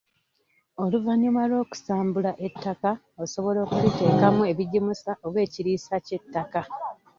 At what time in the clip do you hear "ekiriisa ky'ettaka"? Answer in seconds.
5.45-6.61